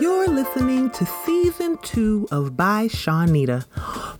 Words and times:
You're 0.00 0.28
listening 0.28 0.88
to 0.92 1.04
season 1.04 1.76
two 1.82 2.26
of 2.30 2.56
By 2.56 2.86
Shawnita, 2.86 3.66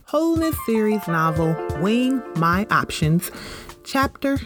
Wholeness 0.05 0.55
series 0.67 1.07
novel 1.07 1.55
Weighing 1.79 2.21
My 2.35 2.67
Options, 2.69 3.31
chapter 3.83 4.37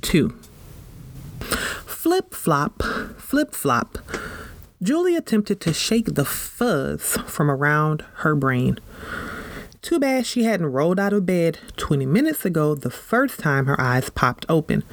two. 0.00 0.30
Flip 1.40 2.32
flop, 2.32 2.82
flip 3.18 3.54
flop. 3.54 3.98
Julie 4.82 5.14
attempted 5.14 5.60
to 5.60 5.74
shake 5.74 6.14
the 6.14 6.24
fuzz 6.24 7.18
from 7.26 7.50
around 7.50 8.02
her 8.20 8.34
brain. 8.34 8.78
Too 9.82 9.98
bad 9.98 10.24
she 10.24 10.44
hadn't 10.44 10.72
rolled 10.72 10.98
out 10.98 11.12
of 11.12 11.26
bed 11.26 11.58
20 11.76 12.06
minutes 12.06 12.46
ago 12.46 12.74
the 12.74 12.88
first 12.88 13.40
time 13.40 13.66
her 13.66 13.78
eyes 13.78 14.08
popped 14.08 14.46
open. 14.48 14.84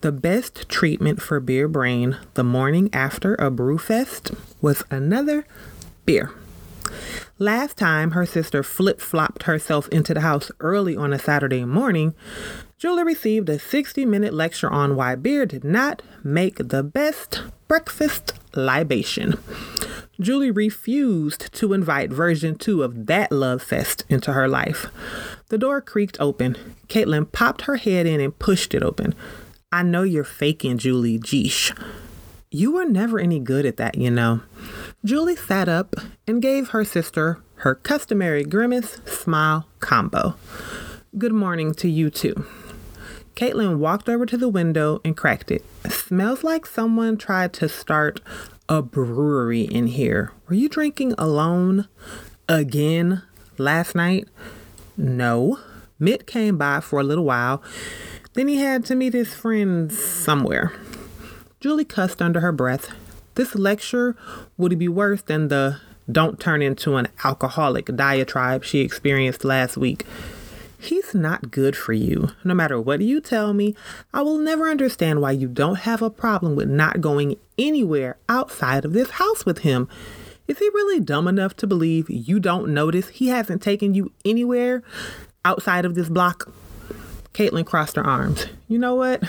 The 0.00 0.10
best 0.10 0.68
treatment 0.68 1.22
for 1.22 1.38
beer 1.38 1.68
brain 1.68 2.16
the 2.34 2.42
morning 2.42 2.90
after 2.92 3.34
a 3.34 3.48
brewfest 3.48 4.36
was 4.60 4.82
another 4.90 5.46
beer. 6.04 6.30
Last 7.38 7.76
time 7.76 8.10
her 8.10 8.26
sister 8.26 8.62
flip 8.62 9.00
flopped 9.00 9.44
herself 9.44 9.88
into 9.88 10.12
the 10.12 10.20
house 10.20 10.50
early 10.60 10.96
on 10.96 11.12
a 11.12 11.18
Saturday 11.18 11.64
morning, 11.64 12.14
Julie 12.76 13.04
received 13.04 13.48
a 13.48 13.58
60 13.58 14.04
minute 14.04 14.34
lecture 14.34 14.70
on 14.70 14.96
why 14.96 15.14
beer 15.14 15.46
did 15.46 15.64
not 15.64 16.02
make 16.22 16.56
the 16.56 16.82
best 16.82 17.42
breakfast 17.68 18.34
libation. 18.54 19.38
Julie 20.20 20.50
refused 20.50 21.50
to 21.54 21.72
invite 21.72 22.10
version 22.10 22.56
2 22.56 22.82
of 22.82 23.06
that 23.06 23.32
love 23.32 23.62
fest 23.62 24.04
into 24.10 24.34
her 24.34 24.46
life. 24.46 24.86
The 25.48 25.56
door 25.56 25.80
creaked 25.80 26.18
open. 26.20 26.56
Caitlin 26.88 27.32
popped 27.32 27.62
her 27.62 27.76
head 27.76 28.06
in 28.06 28.20
and 28.20 28.38
pushed 28.38 28.74
it 28.74 28.82
open. 28.82 29.14
I 29.72 29.82
know 29.82 30.02
you're 30.02 30.24
faking, 30.24 30.76
Julie. 30.76 31.18
Geesh. 31.18 31.74
You 32.50 32.72
were 32.72 32.84
never 32.84 33.18
any 33.18 33.38
good 33.38 33.64
at 33.64 33.78
that, 33.78 33.94
you 33.94 34.10
know. 34.10 34.40
Julie 35.04 35.36
sat 35.36 35.68
up 35.68 35.96
and 36.26 36.42
gave 36.42 36.68
her 36.68 36.84
sister 36.84 37.38
her 37.56 37.74
customary 37.74 38.44
grimace 38.44 39.00
smile 39.06 39.66
combo. 39.80 40.34
Good 41.16 41.32
morning 41.32 41.74
to 41.74 41.88
you 41.88 42.10
too. 42.10 42.46
Caitlin 43.34 43.78
walked 43.78 44.08
over 44.08 44.26
to 44.26 44.36
the 44.36 44.48
window 44.48 45.00
and 45.04 45.16
cracked 45.16 45.50
it. 45.50 45.64
Smells 45.88 46.44
like 46.44 46.66
someone 46.66 47.16
tried 47.16 47.52
to 47.54 47.68
start 47.68 48.20
a 48.68 48.82
brewery 48.82 49.62
in 49.62 49.86
here. 49.86 50.32
Were 50.48 50.54
you 50.54 50.68
drinking 50.68 51.14
alone 51.16 51.88
again 52.48 53.22
last 53.56 53.94
night? 53.94 54.28
No. 54.96 55.58
Mitt 55.98 56.26
came 56.26 56.58
by 56.58 56.80
for 56.80 57.00
a 57.00 57.04
little 57.04 57.24
while 57.24 57.62
then 58.34 58.48
he 58.48 58.58
had 58.58 58.84
to 58.86 58.94
meet 58.94 59.12
his 59.12 59.34
friends 59.34 60.00
somewhere. 60.02 60.72
Julie 61.58 61.84
cussed 61.84 62.22
under 62.22 62.40
her 62.40 62.52
breath. 62.52 62.92
This 63.40 63.54
lecture 63.54 64.16
would 64.58 64.78
be 64.78 64.86
worse 64.86 65.22
than 65.22 65.48
the 65.48 65.78
don't 66.12 66.38
turn 66.38 66.60
into 66.60 66.96
an 66.96 67.08
alcoholic 67.24 67.86
diatribe 67.96 68.64
she 68.64 68.80
experienced 68.80 69.44
last 69.44 69.78
week. 69.78 70.04
He's 70.78 71.14
not 71.14 71.50
good 71.50 71.74
for 71.74 71.94
you. 71.94 72.32
No 72.44 72.52
matter 72.52 72.78
what 72.78 73.00
you 73.00 73.18
tell 73.18 73.54
me, 73.54 73.74
I 74.12 74.20
will 74.20 74.36
never 74.36 74.68
understand 74.68 75.22
why 75.22 75.30
you 75.30 75.48
don't 75.48 75.76
have 75.76 76.02
a 76.02 76.10
problem 76.10 76.54
with 76.54 76.68
not 76.68 77.00
going 77.00 77.38
anywhere 77.56 78.18
outside 78.28 78.84
of 78.84 78.92
this 78.92 79.08
house 79.12 79.46
with 79.46 79.60
him. 79.60 79.88
Is 80.46 80.58
he 80.58 80.68
really 80.74 81.00
dumb 81.00 81.26
enough 81.26 81.56
to 81.56 81.66
believe 81.66 82.10
you 82.10 82.40
don't 82.40 82.74
notice 82.74 83.08
he 83.08 83.28
hasn't 83.28 83.62
taken 83.62 83.94
you 83.94 84.12
anywhere 84.22 84.82
outside 85.46 85.86
of 85.86 85.94
this 85.94 86.10
block? 86.10 86.52
Caitlin 87.32 87.64
crossed 87.64 87.96
her 87.96 88.06
arms. 88.06 88.46
You 88.68 88.78
know 88.78 88.94
what? 88.94 89.22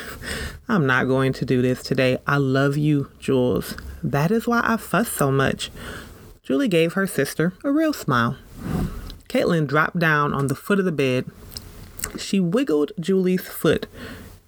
I'm 0.68 0.86
not 0.86 1.08
going 1.08 1.34
to 1.34 1.46
do 1.46 1.62
this 1.62 1.84
today. 1.84 2.18
I 2.26 2.38
love 2.38 2.78
you, 2.78 3.12
Jules. 3.20 3.76
That 4.04 4.32
is 4.32 4.48
why 4.48 4.62
I 4.64 4.78
fuss 4.78 5.10
so 5.10 5.32
much. 5.32 5.70
Julie 6.44 6.68
gave 6.68 6.94
her 6.94 7.06
sister 7.08 7.54
a 7.64 7.72
real 7.72 7.94
smile. 7.94 8.38
Caitlin 9.30 9.68
dropped 9.68 10.00
down 10.00 10.34
on 10.34 10.48
the 10.48 10.56
foot 10.56 10.80
of 10.80 10.86
the 10.86 10.92
bed. 10.92 11.26
She 12.18 12.40
wiggled 12.40 12.92
Julie's 13.00 13.48
foot. 13.48 13.88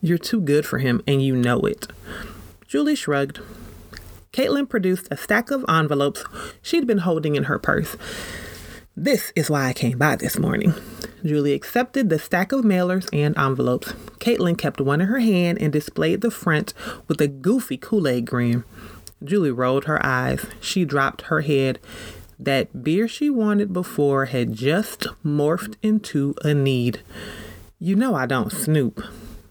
You're 0.02 0.18
too 0.18 0.42
good 0.42 0.66
for 0.66 0.80
him, 0.80 1.02
and 1.08 1.22
you 1.22 1.36
know 1.36 1.60
it. 1.62 1.88
Julie 2.68 2.96
shrugged. 2.96 3.40
Caitlin 4.34 4.68
produced 4.68 5.08
a 5.12 5.16
stack 5.16 5.52
of 5.52 5.64
envelopes 5.70 6.26
she'd 6.62 6.88
been 6.88 6.98
holding 7.00 7.36
in 7.36 7.44
her 7.44 7.60
purse. 7.60 7.96
This 8.98 9.32
is 9.36 9.50
why 9.50 9.68
I 9.68 9.74
came 9.74 9.98
by 9.98 10.16
this 10.16 10.38
morning. 10.38 10.74
Julie 11.26 11.54
accepted 11.54 12.10
the 12.10 12.20
stack 12.20 12.52
of 12.52 12.66
mailers 12.66 13.08
and 13.14 13.38
envelopes. 13.38 13.94
Caitlin 14.20 14.58
kept 14.58 14.82
one 14.82 15.02
in 15.02 15.08
her 15.08 15.20
hand 15.20 15.58
and 15.62 15.72
displayed 15.72 16.22
the 16.22 16.32
front 16.32 16.74
with 17.08 17.22
a 17.22 17.28
goofy 17.28 17.78
Kool 17.78 18.08
Aid 18.08 18.26
grin. 18.26 18.64
Julie 19.24 19.52
rolled 19.52 19.86
her 19.86 20.06
eyes. 20.06 20.46
She 20.60 20.84
dropped 20.84 21.24
her 21.24 21.42
head. 21.42 21.80
That 22.38 22.84
beer 22.84 23.08
she 23.08 23.30
wanted 23.30 23.72
before 23.72 24.26
had 24.26 24.54
just 24.54 25.08
morphed 25.24 25.76
into 25.82 26.36
a 26.44 26.54
need. 26.54 27.00
You 27.80 27.96
know 27.96 28.16
I 28.16 28.26
don't 28.26 28.52
snoop. 28.52 29.02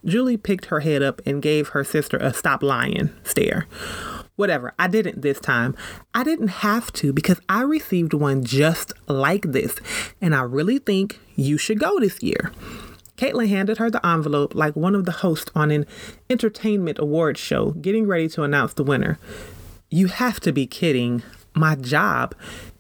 Julie 0.05 0.37
picked 0.37 0.67
her 0.67 0.81
head 0.81 1.03
up 1.03 1.23
and 1.25 1.41
gave 1.41 1.69
her 1.69 1.85
sister 1.85 2.17
a 2.19 2.35
stop 2.35 2.63
lying 2.63 3.11
stare. 3.23 3.67
Whatever, 4.37 4.73
I 4.79 4.89
didn't 4.89 5.23
this 5.23 5.39
time. 5.39 5.77
I 6.15 6.25
didn't 6.25 6.49
have 6.49 6.93
to 6.95 7.13
because 7.13 7.41
I 7.49 7.63
received 7.63 8.15
one 8.15 8.45
just 8.45 8.93
like 9.07 9.43
this, 9.53 9.77
and 10.21 10.35
I 10.35 10.43
really 10.43 10.79
think 10.79 11.21
you 11.37 11.59
should 11.59 11.79
go 11.79 12.01
this 12.01 12.23
year. 12.23 12.51
Caitlin 13.17 13.49
handed 13.49 13.79
her 13.79 13.91
the 13.91 14.05
envelope 14.05 14.55
like 14.55 14.75
one 14.75 14.95
of 14.95 15.05
the 15.05 15.13
hosts 15.13 15.51
on 15.55 15.71
an 15.71 15.87
entertainment 16.31 16.99
awards 16.99 17.39
show 17.39 17.73
getting 17.73 18.07
ready 18.07 18.29
to 18.31 18.43
announce 18.43 18.75
the 18.75 18.83
winner. 18.83 19.19
You 19.91 20.09
have 20.09 20.41
to 20.41 20.53
be 20.53 20.67
kidding. 20.67 21.23
My 21.55 21.75
job 21.75 22.35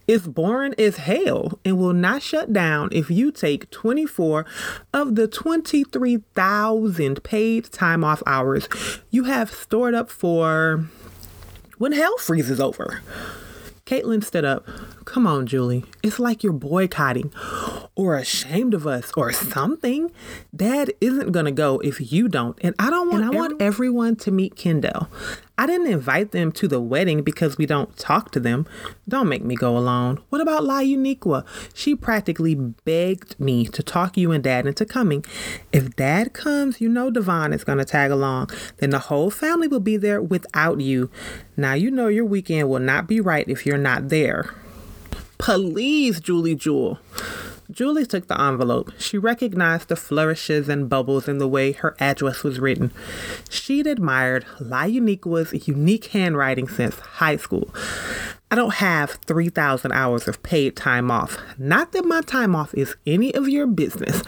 is 0.08 0.26
boring 0.26 0.74
as 0.78 0.96
hell 0.96 1.60
and 1.64 1.78
will 1.78 1.92
not 1.92 2.22
shut 2.22 2.52
down 2.52 2.88
if 2.92 3.10
you 3.10 3.30
take 3.30 3.70
24 3.70 4.44
of 4.92 5.14
the 5.14 5.28
23,000 5.28 7.22
paid 7.22 7.70
time 7.70 8.02
off 8.02 8.22
hours 8.26 8.68
you 9.10 9.24
have 9.24 9.52
stored 9.52 9.94
up 9.94 10.10
for 10.10 10.86
when 11.82 11.90
hell 11.90 12.16
freezes 12.16 12.60
over. 12.60 13.02
Caitlin 13.86 14.22
stood 14.22 14.44
up. 14.44 14.64
Come 15.04 15.26
on, 15.26 15.48
Julie. 15.48 15.84
It's 16.00 16.20
like 16.20 16.44
you're 16.44 16.52
boycotting 16.52 17.32
or 17.96 18.16
ashamed 18.16 18.72
of 18.72 18.86
us 18.86 19.10
or 19.16 19.32
something. 19.32 20.12
Dad 20.54 20.92
isn't 21.00 21.32
going 21.32 21.46
to 21.46 21.50
go 21.50 21.80
if 21.80 22.12
you 22.12 22.28
don't. 22.28 22.56
And 22.62 22.76
I 22.78 22.88
don't 22.88 23.10
want, 23.10 23.24
and 23.24 23.34
I 23.34 23.36
want 23.36 23.60
everyone 23.60 24.14
to 24.18 24.30
meet 24.30 24.54
Kendall. 24.54 25.08
I 25.58 25.66
didn't 25.66 25.88
invite 25.88 26.32
them 26.32 26.50
to 26.52 26.66
the 26.66 26.80
wedding 26.80 27.22
because 27.22 27.58
we 27.58 27.66
don't 27.66 27.94
talk 27.96 28.30
to 28.32 28.40
them. 28.40 28.66
Don't 29.06 29.28
make 29.28 29.44
me 29.44 29.54
go 29.54 29.76
alone. 29.76 30.20
What 30.30 30.40
about 30.40 30.64
La 30.64 30.80
Uniqua? 30.80 31.44
She 31.74 31.94
practically 31.94 32.54
begged 32.54 33.38
me 33.38 33.66
to 33.66 33.82
talk 33.82 34.16
you 34.16 34.32
and 34.32 34.42
Dad 34.42 34.66
into 34.66 34.86
coming. 34.86 35.24
If 35.70 35.94
Dad 35.94 36.32
comes, 36.32 36.80
you 36.80 36.88
know 36.88 37.10
Devon 37.10 37.52
is 37.52 37.64
going 37.64 37.78
to 37.78 37.84
tag 37.84 38.10
along. 38.10 38.50
Then 38.78 38.90
the 38.90 38.98
whole 38.98 39.30
family 39.30 39.68
will 39.68 39.80
be 39.80 39.96
there 39.96 40.22
without 40.22 40.80
you. 40.80 41.10
Now 41.56 41.74
you 41.74 41.90
know 41.90 42.08
your 42.08 42.24
weekend 42.24 42.70
will 42.70 42.80
not 42.80 43.06
be 43.06 43.20
right 43.20 43.46
if 43.46 43.66
you're 43.66 43.76
not 43.76 44.08
there. 44.08 44.54
Please, 45.36 46.20
Julie 46.20 46.54
Jewel. 46.54 46.98
Julie 47.70 48.06
took 48.06 48.28
the 48.28 48.40
envelope. 48.40 48.92
She 48.98 49.18
recognized 49.18 49.88
the 49.88 49.96
flourishes 49.96 50.68
and 50.68 50.88
bubbles 50.88 51.28
in 51.28 51.38
the 51.38 51.48
way 51.48 51.72
her 51.72 51.96
address 51.98 52.42
was 52.42 52.60
written. 52.60 52.92
She'd 53.48 53.86
admired 53.86 54.44
La 54.60 54.82
Uniqua's 54.82 55.66
unique 55.66 56.06
handwriting 56.06 56.68
since 56.68 56.98
high 56.98 57.36
school. 57.36 57.72
I 58.50 58.54
don't 58.54 58.74
have 58.74 59.12
3,000 59.26 59.92
hours 59.92 60.28
of 60.28 60.42
paid 60.42 60.76
time 60.76 61.10
off. 61.10 61.38
Not 61.56 61.92
that 61.92 62.04
my 62.04 62.20
time 62.20 62.54
off 62.54 62.74
is 62.74 62.96
any 63.06 63.34
of 63.34 63.48
your 63.48 63.66
business. 63.66 64.22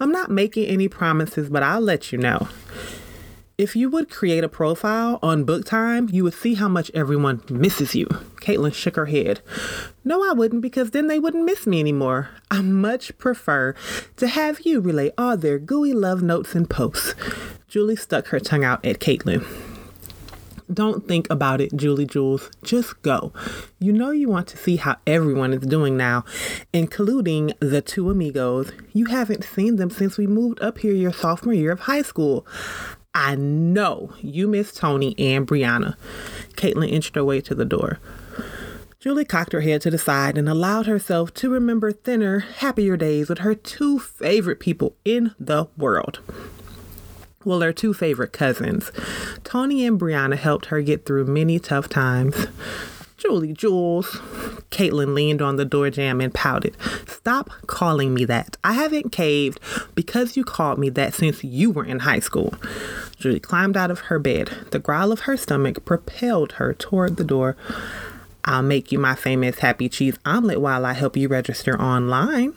I'm 0.00 0.10
not 0.10 0.30
making 0.32 0.66
any 0.66 0.88
promises, 0.88 1.48
but 1.48 1.62
I'll 1.62 1.80
let 1.80 2.10
you 2.10 2.18
know. 2.18 2.48
If 3.62 3.76
you 3.76 3.88
would 3.90 4.10
create 4.10 4.42
a 4.42 4.48
profile 4.48 5.20
on 5.22 5.44
book 5.44 5.64
time, 5.64 6.08
you 6.10 6.24
would 6.24 6.34
see 6.34 6.54
how 6.54 6.66
much 6.66 6.90
everyone 6.94 7.42
misses 7.48 7.94
you. 7.94 8.06
Caitlin 8.40 8.74
shook 8.74 8.96
her 8.96 9.06
head. 9.06 9.40
No, 10.02 10.28
I 10.28 10.32
wouldn't, 10.32 10.62
because 10.62 10.90
then 10.90 11.06
they 11.06 11.20
wouldn't 11.20 11.44
miss 11.44 11.64
me 11.64 11.78
anymore. 11.78 12.30
I 12.50 12.60
much 12.60 13.16
prefer 13.18 13.76
to 14.16 14.26
have 14.26 14.62
you 14.62 14.80
relay 14.80 15.12
all 15.16 15.36
their 15.36 15.60
gooey 15.60 15.92
love 15.92 16.22
notes 16.22 16.56
and 16.56 16.68
posts. 16.68 17.14
Julie 17.68 17.94
stuck 17.94 18.26
her 18.26 18.40
tongue 18.40 18.64
out 18.64 18.84
at 18.84 18.98
Caitlin. 18.98 19.46
Don't 20.72 21.06
think 21.06 21.30
about 21.30 21.60
it, 21.60 21.76
Julie 21.76 22.04
Jules. 22.04 22.50
Just 22.64 23.00
go. 23.02 23.32
You 23.78 23.92
know 23.92 24.10
you 24.10 24.28
want 24.28 24.48
to 24.48 24.56
see 24.56 24.74
how 24.74 24.96
everyone 25.06 25.52
is 25.52 25.64
doing 25.64 25.96
now, 25.96 26.24
including 26.72 27.52
the 27.60 27.80
two 27.80 28.10
amigos. 28.10 28.72
You 28.92 29.04
haven't 29.04 29.44
seen 29.44 29.76
them 29.76 29.90
since 29.90 30.18
we 30.18 30.26
moved 30.26 30.60
up 30.60 30.78
here 30.78 30.94
your 30.94 31.12
sophomore 31.12 31.54
year 31.54 31.70
of 31.70 31.80
high 31.80 32.02
school. 32.02 32.44
I 33.14 33.34
know 33.34 34.14
you 34.20 34.48
miss 34.48 34.72
Tony 34.72 35.14
and 35.18 35.46
Brianna. 35.46 35.96
Caitlin 36.54 36.90
inched 36.90 37.14
her 37.14 37.24
way 37.24 37.40
to 37.42 37.54
the 37.54 37.64
door. 37.64 37.98
Julie 39.00 39.24
cocked 39.24 39.52
her 39.52 39.60
head 39.60 39.80
to 39.82 39.90
the 39.90 39.98
side 39.98 40.38
and 40.38 40.48
allowed 40.48 40.86
herself 40.86 41.34
to 41.34 41.50
remember 41.50 41.92
thinner, 41.92 42.38
happier 42.38 42.96
days 42.96 43.28
with 43.28 43.38
her 43.38 43.54
two 43.54 43.98
favorite 43.98 44.60
people 44.60 44.94
in 45.04 45.34
the 45.38 45.66
world. 45.76 46.20
Well, 47.44 47.60
her 47.60 47.72
two 47.72 47.92
favorite 47.92 48.32
cousins. 48.32 48.92
Tony 49.42 49.84
and 49.84 50.00
Brianna 50.00 50.36
helped 50.36 50.66
her 50.66 50.80
get 50.80 51.04
through 51.04 51.24
many 51.24 51.58
tough 51.58 51.88
times. 51.88 52.46
Julie, 53.16 53.52
Jules. 53.52 54.06
Caitlin 54.70 55.14
leaned 55.14 55.42
on 55.42 55.56
the 55.56 55.64
door 55.64 55.90
jamb 55.90 56.20
and 56.20 56.32
pouted. 56.32 56.76
Stop 57.06 57.50
calling 57.66 58.14
me 58.14 58.24
that. 58.24 58.56
I 58.64 58.72
haven't 58.72 59.12
caved 59.12 59.60
because 59.94 60.36
you 60.36 60.44
called 60.44 60.78
me 60.78 60.90
that 60.90 61.14
since 61.14 61.44
you 61.44 61.70
were 61.70 61.84
in 61.84 62.00
high 62.00 62.20
school. 62.20 62.54
Julie 63.18 63.40
climbed 63.40 63.76
out 63.76 63.90
of 63.90 64.00
her 64.00 64.18
bed. 64.18 64.50
The 64.70 64.78
growl 64.78 65.12
of 65.12 65.20
her 65.20 65.36
stomach 65.36 65.84
propelled 65.84 66.52
her 66.52 66.74
toward 66.74 67.16
the 67.16 67.24
door. 67.24 67.56
I'll 68.44 68.62
make 68.62 68.90
you 68.90 68.98
my 68.98 69.14
famous 69.14 69.60
happy 69.60 69.88
cheese 69.88 70.18
omelet 70.24 70.60
while 70.60 70.84
I 70.84 70.94
help 70.94 71.16
you 71.16 71.28
register 71.28 71.80
online. 71.80 72.54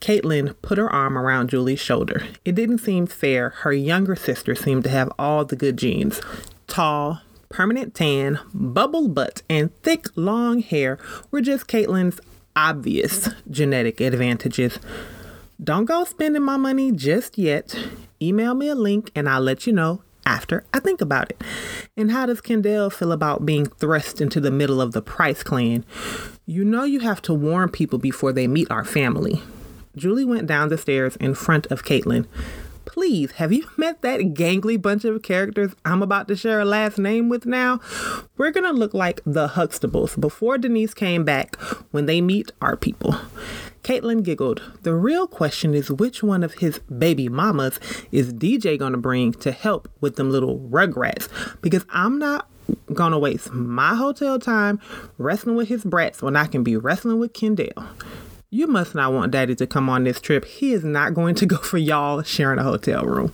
Caitlin 0.00 0.54
put 0.62 0.78
her 0.78 0.90
arm 0.90 1.18
around 1.18 1.50
Julie's 1.50 1.80
shoulder. 1.80 2.26
It 2.44 2.54
didn't 2.54 2.78
seem 2.78 3.06
fair. 3.06 3.50
Her 3.50 3.72
younger 3.72 4.16
sister 4.16 4.54
seemed 4.54 4.84
to 4.84 4.90
have 4.90 5.12
all 5.18 5.44
the 5.44 5.56
good 5.56 5.76
genes 5.76 6.22
tall, 6.66 7.20
permanent 7.50 7.94
tan, 7.94 8.38
bubble 8.54 9.08
butt, 9.08 9.42
and 9.50 9.70
thick 9.82 10.06
long 10.16 10.60
hair 10.60 10.98
were 11.30 11.42
just 11.42 11.66
Caitlin's 11.66 12.20
obvious 12.56 13.28
genetic 13.50 14.00
advantages. 14.00 14.78
Don't 15.62 15.84
go 15.84 16.04
spending 16.04 16.42
my 16.42 16.56
money 16.56 16.90
just 16.92 17.36
yet. 17.36 17.76
Email 18.22 18.54
me 18.54 18.68
a 18.68 18.74
link 18.74 19.10
and 19.14 19.28
I'll 19.28 19.42
let 19.42 19.66
you 19.66 19.72
know 19.74 20.02
after 20.24 20.64
I 20.72 20.80
think 20.80 21.00
about 21.00 21.30
it. 21.30 21.42
And 21.96 22.12
how 22.12 22.26
does 22.26 22.40
Kendall 22.40 22.88
feel 22.88 23.12
about 23.12 23.44
being 23.44 23.66
thrust 23.66 24.20
into 24.20 24.40
the 24.40 24.50
middle 24.50 24.80
of 24.80 24.92
the 24.92 25.02
Price 25.02 25.42
clan? 25.42 25.84
You 26.46 26.64
know 26.64 26.84
you 26.84 27.00
have 27.00 27.20
to 27.22 27.34
warn 27.34 27.68
people 27.68 27.98
before 27.98 28.32
they 28.32 28.46
meet 28.46 28.70
our 28.70 28.84
family. 28.84 29.42
Julie 29.96 30.24
went 30.24 30.46
down 30.46 30.68
the 30.68 30.78
stairs 30.78 31.16
in 31.16 31.34
front 31.34 31.66
of 31.66 31.84
Caitlin. 31.84 32.26
Please, 32.84 33.32
have 33.32 33.52
you 33.52 33.66
met 33.76 34.02
that 34.02 34.20
gangly 34.34 34.80
bunch 34.80 35.04
of 35.04 35.22
characters 35.22 35.72
I'm 35.84 36.02
about 36.02 36.28
to 36.28 36.36
share 36.36 36.60
a 36.60 36.64
last 36.64 36.98
name 36.98 37.28
with 37.28 37.46
now? 37.46 37.80
We're 38.36 38.50
gonna 38.50 38.72
look 38.72 38.94
like 38.94 39.20
the 39.24 39.48
Huxtables 39.48 40.20
before 40.20 40.58
Denise 40.58 40.94
came 40.94 41.24
back 41.24 41.56
when 41.90 42.06
they 42.06 42.20
meet 42.20 42.52
our 42.60 42.76
people. 42.76 43.16
Caitlin 43.82 44.22
giggled. 44.22 44.62
The 44.82 44.94
real 44.94 45.26
question 45.26 45.74
is 45.74 45.90
which 45.90 46.22
one 46.22 46.42
of 46.42 46.54
his 46.54 46.78
baby 46.80 47.28
mamas 47.28 47.80
is 48.12 48.32
DJ 48.32 48.78
gonna 48.78 48.98
bring 48.98 49.32
to 49.34 49.52
help 49.52 49.88
with 50.00 50.16
them 50.16 50.30
little 50.30 50.58
rugrats? 50.58 51.28
Because 51.62 51.84
I'm 51.90 52.18
not 52.18 52.48
gonna 52.92 53.18
waste 53.18 53.52
my 53.52 53.94
hotel 53.94 54.38
time 54.38 54.80
wrestling 55.18 55.56
with 55.56 55.68
his 55.68 55.84
brats 55.84 56.22
when 56.22 56.36
I 56.36 56.46
can 56.46 56.62
be 56.62 56.76
wrestling 56.76 57.18
with 57.18 57.32
Kendall. 57.32 57.84
You 58.52 58.66
must 58.66 58.96
not 58.96 59.12
want 59.12 59.30
daddy 59.30 59.54
to 59.54 59.66
come 59.66 59.88
on 59.88 60.02
this 60.02 60.20
trip. 60.20 60.44
He 60.44 60.72
is 60.72 60.82
not 60.82 61.14
going 61.14 61.36
to 61.36 61.46
go 61.46 61.56
for 61.56 61.78
y'all 61.78 62.22
sharing 62.22 62.58
a 62.58 62.64
hotel 62.64 63.04
room. 63.04 63.32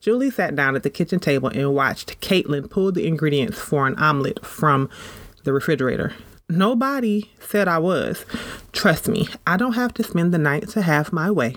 Julie 0.00 0.30
sat 0.30 0.54
down 0.54 0.76
at 0.76 0.82
the 0.82 0.90
kitchen 0.90 1.20
table 1.20 1.48
and 1.48 1.74
watched 1.74 2.20
Caitlin 2.20 2.68
pull 2.68 2.92
the 2.92 3.06
ingredients 3.06 3.58
for 3.58 3.86
an 3.86 3.94
omelet 3.94 4.44
from 4.44 4.90
the 5.44 5.54
refrigerator. 5.54 6.12
Nobody 6.50 7.30
said 7.40 7.66
I 7.66 7.78
was. 7.78 8.26
Trust 8.72 9.08
me, 9.08 9.28
I 9.46 9.56
don't 9.56 9.72
have 9.72 9.94
to 9.94 10.02
spend 10.02 10.34
the 10.34 10.38
night 10.38 10.68
to 10.70 10.82
have 10.82 11.14
my 11.14 11.30
way. 11.30 11.56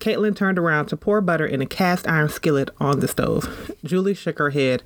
Caitlin 0.00 0.34
turned 0.34 0.58
around 0.58 0.86
to 0.86 0.96
pour 0.96 1.20
butter 1.20 1.46
in 1.46 1.60
a 1.60 1.66
cast 1.66 2.08
iron 2.08 2.30
skillet 2.30 2.70
on 2.80 3.00
the 3.00 3.08
stove. 3.08 3.70
Julie 3.84 4.14
shook 4.14 4.38
her 4.38 4.50
head. 4.50 4.82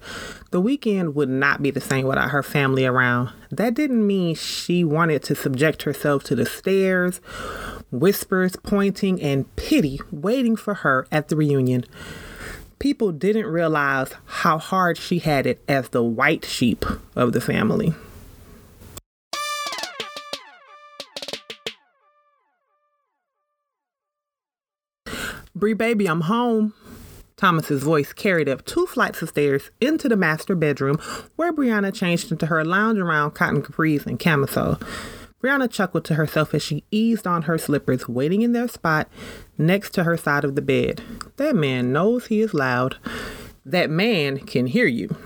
The 0.51 0.61
weekend 0.61 1.15
would 1.15 1.29
not 1.29 1.63
be 1.63 1.71
the 1.71 1.81
same 1.81 2.07
without 2.07 2.31
her 2.31 2.43
family 2.43 2.85
around. 2.85 3.31
That 3.51 3.75
didn't 3.75 4.07
mean 4.07 4.35
she 4.35 4.83
wanted 4.83 5.23
to 5.25 5.37
subject 5.37 5.85
herself 5.85 6.25
to 6.25 6.35
the 6.35 6.45
stares, 6.45 7.19
whispers, 7.93 8.57
pointing, 8.57 9.23
and 9.23 9.55
pity 9.55 10.01
waiting 10.11 10.57
for 10.57 10.75
her 10.75 11.07
at 11.13 11.29
the 11.29 11.37
reunion. 11.37 11.85
People 12.81 13.13
didn't 13.13 13.47
realize 13.47 14.13
how 14.27 14.59
hard 14.59 14.99
she 14.99 15.21
had 15.21 15.47
it 15.47 15.63
as 15.69 15.91
the 15.91 16.03
white 16.03 16.45
sheep 16.45 16.85
of 17.15 17.33
the 17.33 17.41
family. 17.41 17.95
Baby, 25.73 26.07
I'm 26.07 26.23
home. 26.23 26.75
Thomas's 27.37 27.83
voice 27.83 28.13
carried 28.13 28.49
up 28.49 28.65
two 28.65 28.87
flights 28.87 29.23
of 29.23 29.31
stairs 29.31 29.71
into 29.81 30.09
the 30.09 30.17
master 30.17 30.55
bedroom, 30.55 30.99
where 31.37 31.53
Brianna 31.53 31.95
changed 31.95 32.31
into 32.31 32.47
her 32.47 32.65
lounge 32.65 32.99
around 32.99 33.33
cotton 33.33 33.63
capris 33.63 34.05
and 34.05 34.19
camisole. 34.19 34.79
Brianna 35.43 35.71
chuckled 35.71 36.05
to 36.07 36.15
herself 36.15 36.55
as 36.55 36.63
she 36.63 36.85
eased 36.91 37.27
on 37.27 37.43
her 37.43 37.59
slippers, 37.59 38.09
waiting 38.09 38.43
in 38.43 38.53
their 38.53 38.69
spot 38.69 39.09
next 39.59 39.91
to 39.95 40.05
her 40.05 40.17
side 40.17 40.45
of 40.45 40.55
the 40.55 40.63
bed. 40.63 41.03
That 41.37 41.57
man 41.57 41.93
knows 41.93 42.27
he 42.27 42.41
is 42.41 42.55
loud. 42.55 42.97
That 43.65 43.91
man 43.91 44.39
can 44.39 44.67
hear 44.67 44.87
you. 44.87 45.17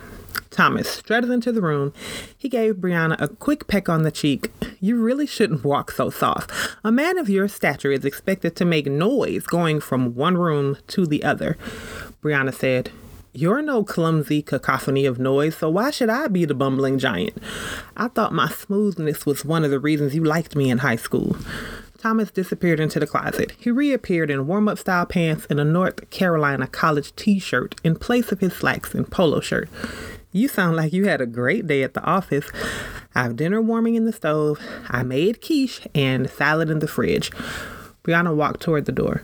Thomas 0.59 0.89
strutted 0.89 1.31
into 1.31 1.53
the 1.53 1.63
room. 1.63 1.93
He 2.37 2.49
gave 2.49 2.79
Brianna 2.79 3.15
a 3.21 3.29
quick 3.29 3.69
peck 3.69 3.89
on 3.89 4.03
the 4.03 4.11
cheek. 4.11 4.51
You 4.81 5.01
really 5.01 5.25
shouldn't 5.25 5.63
walk 5.63 5.93
so 5.93 6.11
soft. 6.11 6.51
A 6.83 6.91
man 6.91 7.17
of 7.17 7.31
your 7.31 7.47
stature 7.47 7.93
is 7.93 8.05
expected 8.05 8.57
to 8.57 8.65
make 8.65 8.87
noise 8.87 9.47
going 9.47 9.79
from 9.79 10.17
one 10.17 10.37
room 10.37 10.77
to 10.89 11.07
the 11.07 11.23
other. 11.23 11.57
Brianna 12.21 12.53
said, 12.53 12.91
You're 13.33 13.63
no 13.63 13.85
clumsy 13.85 14.43
cacophony 14.43 15.07
of 15.07 15.21
noise, 15.21 15.57
so 15.57 15.71
why 15.71 15.93
should 15.93 16.11
I 16.11 16.27
be 16.27 16.45
the 16.45 16.55
bumbling 16.55 16.99
giant? 16.99 17.41
I 17.97 18.09
thought 18.09 18.33
my 18.33 18.49
smoothness 18.49 19.25
was 19.25 19.45
one 19.45 19.65
of 19.65 19.71
the 19.71 19.79
reasons 19.79 20.17
you 20.17 20.25
liked 20.25 20.57
me 20.57 20.71
in 20.71 20.79
high 20.79 20.97
school. 20.97 21.37
Thomas 21.99 22.33
disappeared 22.33 22.81
into 22.81 22.99
the 22.99 23.07
closet. 23.07 23.53
He 23.59 23.71
reappeared 23.71 24.29
in 24.29 24.49
warm 24.49 24.67
up 24.67 24.79
style 24.79 25.07
pants 25.07 25.47
and 25.49 25.61
a 25.61 25.65
North 25.65 26.11
Carolina 26.11 26.67
college 26.67 27.15
t 27.15 27.39
shirt 27.39 27.77
in 27.85 27.95
place 27.95 28.33
of 28.33 28.41
his 28.41 28.55
slacks 28.55 28.93
and 28.93 29.09
polo 29.09 29.39
shirt. 29.39 29.69
You 30.31 30.47
sound 30.47 30.77
like 30.77 30.93
you 30.93 31.07
had 31.07 31.23
a 31.23 31.27
great 31.27 31.67
day 31.67 31.83
at 31.83 31.95
the 31.95 32.03
office. 32.03 32.45
I 33.15 33.23
have 33.23 33.37
dinner 33.37 33.63
warming 33.63 33.95
in 33.95 34.05
the 34.05 34.13
stove. 34.13 34.61
I 34.89 35.03
made 35.03 35.41
quiche 35.41 35.89
and 35.95 36.29
salad 36.29 36.69
in 36.69 36.81
the 36.81 36.87
fridge. 36.87 37.31
Brianna 38.05 38.37
walked 38.37 38.61
toward 38.61 38.85
the 38.85 38.93
door. 38.93 39.23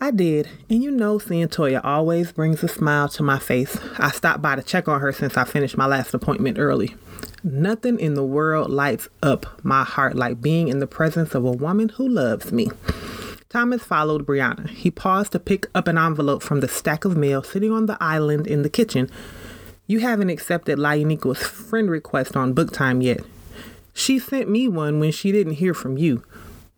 I 0.00 0.10
did, 0.10 0.48
and 0.70 0.82
you 0.82 0.90
know 0.90 1.18
seeing 1.18 1.46
Toya 1.48 1.82
always 1.84 2.32
brings 2.32 2.62
a 2.62 2.68
smile 2.68 3.08
to 3.10 3.22
my 3.22 3.38
face. 3.38 3.78
I 3.98 4.10
stopped 4.10 4.40
by 4.40 4.56
to 4.56 4.62
check 4.62 4.88
on 4.88 5.00
her 5.00 5.12
since 5.12 5.36
I 5.36 5.44
finished 5.44 5.76
my 5.76 5.86
last 5.86 6.14
appointment 6.14 6.58
early. 6.58 6.96
Nothing 7.44 8.00
in 8.00 8.14
the 8.14 8.24
world 8.24 8.70
lights 8.70 9.08
up 9.22 9.62
my 9.62 9.84
heart 9.84 10.16
like 10.16 10.40
being 10.40 10.68
in 10.68 10.78
the 10.78 10.86
presence 10.86 11.34
of 11.34 11.44
a 11.44 11.52
woman 11.52 11.90
who 11.90 12.08
loves 12.08 12.50
me. 12.50 12.70
Thomas 13.50 13.84
followed 13.84 14.26
Brianna. 14.26 14.70
He 14.70 14.90
paused 14.90 15.32
to 15.32 15.38
pick 15.38 15.66
up 15.74 15.86
an 15.86 15.98
envelope 15.98 16.42
from 16.42 16.60
the 16.60 16.68
stack 16.68 17.04
of 17.04 17.14
mail 17.14 17.42
sitting 17.42 17.70
on 17.70 17.84
the 17.84 17.98
island 18.00 18.46
in 18.46 18.62
the 18.62 18.70
kitchen 18.70 19.10
you 19.86 20.00
haven't 20.00 20.30
accepted 20.30 20.78
Launiqua's 20.78 21.42
friend 21.42 21.90
request 21.90 22.36
on 22.36 22.52
book 22.52 22.72
time 22.72 23.00
yet. 23.00 23.20
She 23.92 24.18
sent 24.18 24.48
me 24.48 24.68
one 24.68 25.00
when 25.00 25.12
she 25.12 25.32
didn't 25.32 25.54
hear 25.54 25.74
from 25.74 25.98
you. 25.98 26.24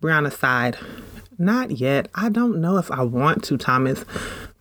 Brianna 0.01 0.31
sighed. 0.31 0.77
Not 1.37 1.71
yet. 1.71 2.07
I 2.15 2.29
don't 2.29 2.61
know 2.61 2.77
if 2.77 2.89
I 2.91 3.03
want 3.03 3.43
to, 3.45 3.57
Thomas. 3.57 4.05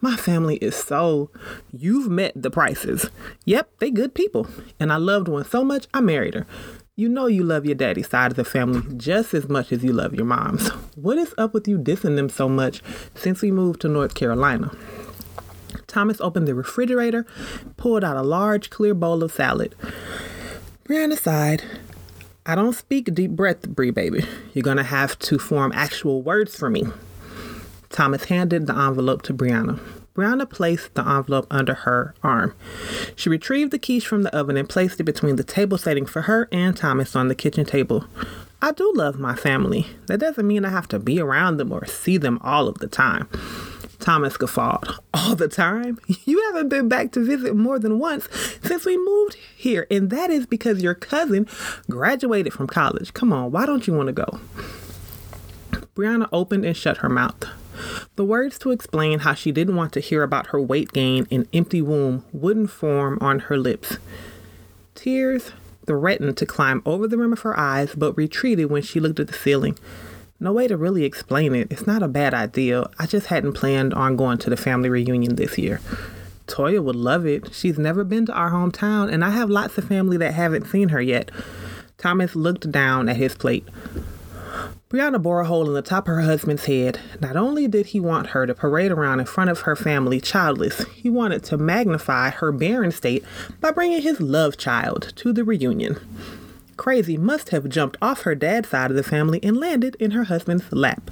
My 0.01 0.17
family 0.17 0.57
is 0.57 0.75
so. 0.75 1.31
You've 1.73 2.11
met 2.11 2.33
the 2.35 2.51
prices. 2.51 3.09
Yep, 3.45 3.71
they 3.79 3.91
good 3.91 4.15
people. 4.15 4.47
And 4.79 4.93
I 4.93 4.97
loved 4.97 5.29
one 5.29 5.45
so 5.45 5.65
much, 5.65 5.87
I 5.95 6.01
married 6.01 6.35
her. 6.35 6.47
You 6.97 7.09
know 7.09 7.27
you 7.27 7.43
love 7.43 7.65
your 7.67 7.75
daddy's 7.75 8.09
side 8.09 8.31
of 8.31 8.37
the 8.37 8.45
family 8.45 8.83
just 8.97 9.35
as 9.35 9.49
much 9.49 9.73
as 9.73 9.83
you 9.83 9.93
love 9.93 10.15
your 10.15 10.27
mom's. 10.27 10.69
What 10.95 11.19
is 11.19 11.35
up 11.37 11.55
with 11.55 11.67
you 11.67 11.79
dissing 11.79 12.17
them 12.17 12.29
so 12.29 12.49
much 12.49 12.83
since 13.15 13.43
we 13.43 13.51
moved 13.51 13.81
to 13.81 13.89
North 13.89 14.15
Carolina? 14.15 14.71
Thomas 15.95 16.21
opened 16.21 16.49
the 16.49 16.57
refrigerator, 16.57 17.25
pulled 17.77 18.03
out 18.03 18.17
a 18.17 18.23
large 18.23 18.69
clear 18.69 18.95
bowl 18.95 19.23
of 19.23 19.31
salad. 19.31 19.77
Brianna 20.89 21.17
sighed. 21.17 21.63
I 22.45 22.57
don't 22.57 22.73
speak 22.73 23.15
deep 23.15 23.31
breath, 23.31 23.69
Bree 23.69 23.93
baby. 23.93 24.25
You're 24.53 24.65
gonna 24.65 24.83
have 24.83 25.17
to 25.21 25.39
form 25.39 25.71
actual 25.73 26.21
words 26.21 26.57
for 26.57 26.69
me. 26.69 26.83
Thomas 27.91 28.25
handed 28.25 28.67
the 28.67 28.77
envelope 28.77 29.23
to 29.23 29.33
Brianna. 29.33 29.79
Brianna 30.17 30.51
placed 30.51 30.95
the 30.95 31.09
envelope 31.09 31.47
under 31.49 31.75
her 31.75 32.13
arm. 32.25 32.57
She 33.15 33.29
retrieved 33.29 33.71
the 33.71 33.79
quiche 33.79 34.05
from 34.05 34.25
the 34.25 34.37
oven 34.37 34.57
and 34.57 34.69
placed 34.69 34.99
it 34.99 35.05
between 35.05 35.37
the 35.37 35.45
table 35.45 35.79
setting 35.79 36.07
for 36.07 36.23
her 36.23 36.49
and 36.51 36.77
Thomas 36.77 37.15
on 37.15 37.29
the 37.29 37.37
kitchen 37.37 37.67
table. 37.67 38.05
I 38.61 38.73
do 38.73 38.91
love 38.97 39.21
my 39.21 39.37
family. 39.37 39.87
That 40.09 40.19
doesn't 40.19 40.49
mean 40.49 40.65
I 40.65 40.71
have 40.71 40.89
to 40.89 40.99
be 40.99 41.21
around 41.21 41.59
them 41.59 41.71
or 41.71 41.87
see 41.87 42.17
them 42.17 42.41
all 42.43 42.67
of 42.67 42.79
the 42.79 42.89
time. 42.89 43.29
Thomas 44.01 44.37
guffawed. 44.37 44.99
All 45.25 45.35
the 45.35 45.49
time? 45.49 45.99
You 46.27 46.43
haven't 46.47 46.69
been 46.69 46.89
back 46.89 47.13
to 47.13 47.25
visit 47.25 47.55
more 47.55 47.79
than 47.79 47.99
once 47.99 48.29
since 48.63 48.85
we 48.87 48.97
moved 48.97 49.35
here, 49.57 49.87
and 49.91 50.11
that 50.11 50.31
is 50.31 50.47
because 50.47 50.83
your 50.83 50.95
cousin 50.95 51.47
graduated 51.91 52.53
from 52.53 52.67
college. 52.67 53.13
Come 53.13 53.33
on, 53.33 53.51
why 53.53 53.67
don't 53.67 53.87
you 53.87 53.93
want 53.93 54.07
to 54.09 54.13
go? 54.13 54.41
Brianna 55.95 56.29
opened 56.33 56.65
and 56.65 56.77
shut 56.77 56.99
her 56.99 57.09
mouth. 57.09 57.45
The 58.17 58.25
words 58.25 58.59
to 58.61 58.71
explain 58.71 59.21
how 59.21 59.35
she 59.35 59.53
didn't 59.53 59.77
want 59.77 59.93
to 59.95 60.01
hear 60.01 60.23
about 60.23 60.49
her 60.49 60.61
weight 60.61 60.93
gain 60.93 61.27
and 61.31 61.47
empty 61.53 61.83
womb 61.83 62.25
wouldn't 62.33 62.71
form 62.71 63.19
on 63.21 63.41
her 63.41 63.59
lips. 63.59 63.99
Tears 64.95 65.53
threatened 65.87 66.37
to 66.39 66.47
climb 66.47 66.83
over 66.87 67.07
the 67.07 67.19
rim 67.19 67.33
of 67.33 67.41
her 67.41 67.59
eyes, 67.59 67.95
but 67.95 68.17
retreated 68.17 68.71
when 68.71 68.83
she 68.83 69.01
looked 69.01 69.21
at 69.21 69.29
the 69.29 69.35
ceiling. 69.35 69.79
No 70.45 70.53
way 70.53 70.69
to 70.69 70.77
really 70.77 71.05
explain 71.05 71.55
it. 71.55 71.69
It's 71.71 71.87
not 71.87 72.03
a 72.03 72.07
bad 72.07 72.35
idea. 72.35 72.85
I 72.99 73.07
just 73.07 73.29
hadn't 73.29 73.55
planned 73.55 73.95
on 73.95 74.15
going 74.15 74.37
to 74.39 74.51
the 74.51 74.59
family 74.59 74.91
reunion 74.91 75.37
this 75.37 75.57
year. 75.57 75.81
Toya 76.47 76.85
would 76.85 76.97
love 76.97 77.25
it. 77.25 77.55
She's 77.55 77.79
never 77.79 78.05
been 78.05 78.27
to 78.27 78.35
our 78.35 78.51
hometown, 78.51 79.11
and 79.11 79.25
I 79.25 79.31
have 79.31 79.49
lots 79.49 79.79
of 79.79 79.89
family 79.89 80.19
that 80.19 80.35
haven't 80.35 80.67
seen 80.67 80.91
her 80.91 81.01
yet. 81.01 81.31
Thomas 81.97 82.37
looked 82.37 82.71
down 82.71 83.09
at 83.09 83.17
his 83.17 83.35
plate. 83.35 83.67
Brianna 84.91 85.21
bore 85.21 85.41
a 85.41 85.47
hole 85.47 85.67
in 85.67 85.73
the 85.73 85.81
top 85.81 86.09
of 86.09 86.15
her 86.15 86.21
husband's 86.21 86.67
head. 86.67 87.01
Not 87.21 87.37
only 87.37 87.67
did 87.67 87.87
he 87.87 87.99
want 87.99 88.29
her 88.29 88.47
to 88.47 88.55
parade 88.55 88.93
around 88.93 89.21
in 89.21 89.27
front 89.27 89.49
of 89.49 89.61
her 89.61 89.75
family 89.75 90.21
childless, 90.21 90.85
he 90.89 91.09
wanted 91.09 91.43
to 91.45 91.57
magnify 91.57 92.29
her 92.29 92.53
barren 92.53 92.91
state 92.91 93.25
by 93.63 93.71
bringing 93.71 94.03
his 94.03 94.21
love 94.21 94.59
child 94.59 95.15
to 95.17 95.33
the 95.33 95.43
reunion. 95.43 95.97
Crazy 96.77 97.17
must 97.17 97.51
have 97.51 97.69
jumped 97.69 97.97
off 98.03 98.23
her 98.23 98.35
dad's 98.35 98.69
side 98.69 98.91
of 98.91 98.97
the 98.97 99.03
family 99.03 99.41
and 99.43 99.57
landed 99.57 99.97
in 99.97 100.13
her 100.13 100.25
husband's 100.25 100.73
lap. 100.73 101.11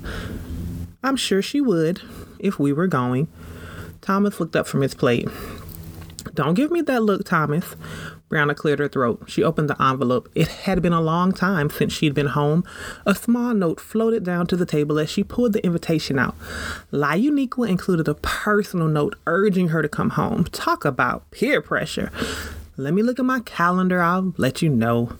I'm 1.02 1.16
sure 1.16 1.42
she 1.42 1.60
would, 1.60 2.00
if 2.38 2.58
we 2.58 2.72
were 2.72 2.86
going. 2.86 3.28
Thomas 4.00 4.40
looked 4.40 4.56
up 4.56 4.66
from 4.66 4.82
his 4.82 4.94
plate. 4.94 5.28
Don't 6.34 6.54
give 6.54 6.70
me 6.70 6.80
that 6.82 7.02
look, 7.02 7.24
Thomas. 7.24 7.76
Brianna 8.30 8.56
cleared 8.56 8.78
her 8.78 8.88
throat. 8.88 9.24
She 9.26 9.42
opened 9.44 9.68
the 9.68 9.80
envelope. 9.82 10.30
It 10.34 10.48
had 10.48 10.80
been 10.80 10.94
a 10.94 11.00
long 11.02 11.32
time 11.32 11.68
since 11.68 11.92
she'd 11.92 12.14
been 12.14 12.28
home. 12.28 12.64
A 13.04 13.14
small 13.14 13.52
note 13.52 13.78
floated 13.78 14.24
down 14.24 14.46
to 14.46 14.56
the 14.56 14.64
table 14.64 14.98
as 14.98 15.10
she 15.10 15.22
pulled 15.22 15.52
the 15.52 15.64
invitation 15.64 16.18
out. 16.18 16.34
La 16.90 17.12
Uniqua 17.12 17.68
included 17.68 18.08
a 18.08 18.14
personal 18.14 18.88
note 18.88 19.16
urging 19.26 19.68
her 19.68 19.82
to 19.82 19.88
come 19.88 20.10
home. 20.10 20.44
Talk 20.44 20.86
about 20.86 21.30
peer 21.30 21.60
pressure. 21.60 22.10
Let 22.78 22.94
me 22.94 23.02
look 23.02 23.18
at 23.18 23.26
my 23.26 23.40
calendar. 23.40 24.00
I'll 24.00 24.32
let 24.38 24.62
you 24.62 24.70
know. 24.70 25.12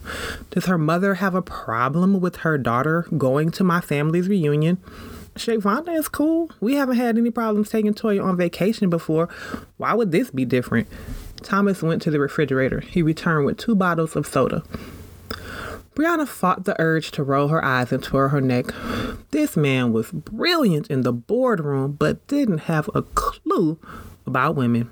Does 0.50 0.64
her 0.66 0.78
mother 0.78 1.14
have 1.14 1.34
a 1.34 1.42
problem 1.42 2.18
with 2.18 2.36
her 2.36 2.56
daughter 2.56 3.06
going 3.18 3.50
to 3.52 3.64
my 3.64 3.82
family's 3.82 4.26
reunion? 4.26 4.78
Shavonda 5.34 5.94
is 5.94 6.08
cool. 6.08 6.50
We 6.60 6.76
haven't 6.76 6.96
had 6.96 7.18
any 7.18 7.30
problems 7.30 7.68
taking 7.68 7.92
Toya 7.92 8.24
on 8.24 8.38
vacation 8.38 8.88
before. 8.88 9.28
Why 9.76 9.92
would 9.92 10.12
this 10.12 10.30
be 10.30 10.46
different? 10.46 10.88
Thomas 11.42 11.82
went 11.82 12.00
to 12.02 12.10
the 12.10 12.20
refrigerator. 12.20 12.80
He 12.80 13.02
returned 13.02 13.44
with 13.44 13.58
two 13.58 13.74
bottles 13.74 14.16
of 14.16 14.26
soda. 14.26 14.62
Brianna 15.94 16.26
fought 16.26 16.64
the 16.64 16.80
urge 16.80 17.10
to 17.12 17.22
roll 17.22 17.48
her 17.48 17.62
eyes 17.62 17.92
and 17.92 18.02
twirl 18.02 18.30
her 18.30 18.40
neck. 18.40 18.66
This 19.30 19.58
man 19.58 19.92
was 19.92 20.10
brilliant 20.10 20.86
in 20.86 21.02
the 21.02 21.12
boardroom, 21.12 21.92
but 21.92 22.26
didn't 22.28 22.58
have 22.58 22.88
a 22.94 23.02
clue 23.02 23.78
about 24.26 24.56
women. 24.56 24.90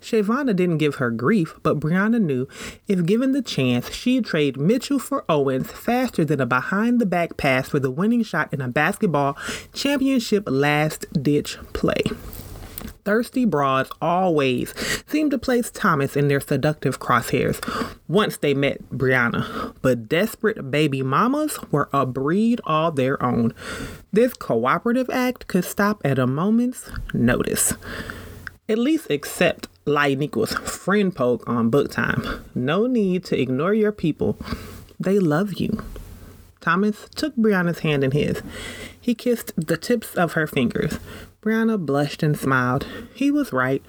Shavonda 0.00 0.54
didn't 0.54 0.78
give 0.78 0.96
her 0.96 1.10
grief, 1.10 1.54
but 1.62 1.80
Brianna 1.80 2.20
knew 2.20 2.48
if 2.88 3.04
given 3.04 3.32
the 3.32 3.42
chance, 3.42 3.92
she'd 3.92 4.24
trade 4.24 4.56
Mitchell 4.56 4.98
for 4.98 5.24
Owens 5.28 5.70
faster 5.70 6.24
than 6.24 6.40
a 6.40 6.46
behind 6.46 7.00
the 7.00 7.06
back 7.06 7.36
pass 7.36 7.68
for 7.68 7.78
the 7.78 7.90
winning 7.90 8.22
shot 8.22 8.52
in 8.52 8.60
a 8.60 8.68
basketball 8.68 9.36
championship 9.72 10.44
last 10.46 11.06
ditch 11.22 11.58
play. 11.72 12.02
Thirsty 13.04 13.44
broads 13.44 13.90
always 14.00 14.74
seemed 15.06 15.30
to 15.30 15.38
place 15.38 15.70
Thomas 15.70 16.16
in 16.16 16.28
their 16.28 16.40
seductive 16.40 17.00
crosshairs 17.00 17.58
once 18.08 18.36
they 18.36 18.54
met 18.54 18.90
Brianna, 18.90 19.74
but 19.80 20.08
desperate 20.08 20.70
baby 20.70 21.02
mamas 21.02 21.58
were 21.70 21.88
a 21.92 22.04
breed 22.04 22.60
all 22.64 22.92
their 22.92 23.22
own. 23.22 23.54
This 24.12 24.34
cooperative 24.34 25.08
act 25.10 25.46
could 25.46 25.64
stop 25.64 26.00
at 26.04 26.18
a 26.18 26.26
moment's 26.26 26.90
notice. 27.14 27.74
At 28.68 28.78
least 28.78 29.10
accept 29.10 29.68
Laianiqua's 29.90 30.54
friend 30.54 31.14
poke 31.14 31.46
on 31.48 31.68
book 31.68 31.90
time. 31.90 32.44
No 32.54 32.86
need 32.86 33.24
to 33.24 33.40
ignore 33.40 33.74
your 33.74 33.92
people. 33.92 34.38
They 34.98 35.18
love 35.18 35.54
you. 35.54 35.82
Thomas 36.60 37.08
took 37.14 37.34
Brianna's 37.36 37.80
hand 37.80 38.04
in 38.04 38.12
his. 38.12 38.42
He 39.00 39.14
kissed 39.14 39.52
the 39.56 39.76
tips 39.76 40.14
of 40.14 40.34
her 40.34 40.46
fingers. 40.46 40.98
Brianna 41.42 41.84
blushed 41.84 42.22
and 42.22 42.38
smiled. 42.38 42.86
He 43.14 43.30
was 43.30 43.52
right. 43.52 43.82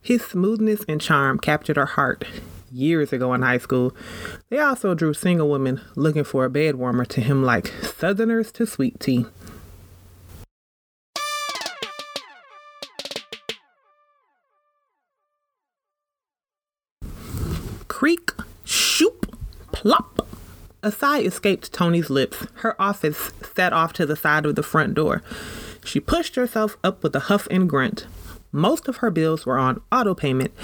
His 0.00 0.22
smoothness 0.22 0.84
and 0.86 1.00
charm 1.00 1.38
captured 1.38 1.76
her 1.76 1.86
heart 1.86 2.24
years 2.70 3.12
ago 3.12 3.34
in 3.34 3.42
high 3.42 3.58
school. 3.58 3.94
They 4.50 4.58
also 4.58 4.94
drew 4.94 5.14
single 5.14 5.48
women 5.48 5.80
looking 5.96 6.24
for 6.24 6.44
a 6.44 6.50
bed 6.50 6.76
warmer 6.76 7.04
to 7.06 7.20
him 7.20 7.42
like 7.42 7.68
Southerners 7.82 8.52
to 8.52 8.66
sweet 8.66 9.00
tea. 9.00 9.26
Creak, 18.00 18.32
shoop, 18.64 19.36
plop. 19.72 20.26
A 20.82 20.90
sigh 20.90 21.20
escaped 21.20 21.70
Tony's 21.70 22.08
lips. 22.08 22.46
Her 22.54 22.74
office 22.80 23.30
sat 23.54 23.74
off 23.74 23.92
to 23.92 24.06
the 24.06 24.16
side 24.16 24.46
of 24.46 24.54
the 24.54 24.62
front 24.62 24.94
door. 24.94 25.22
She 25.84 26.00
pushed 26.00 26.34
herself 26.34 26.78
up 26.82 27.02
with 27.02 27.14
a 27.14 27.28
huff 27.28 27.46
and 27.50 27.68
grunt. 27.68 28.06
Most 28.52 28.88
of 28.88 28.96
her 29.04 29.10
bills 29.10 29.44
were 29.44 29.58
on 29.58 29.82
auto 29.92 30.14
payment 30.14 30.54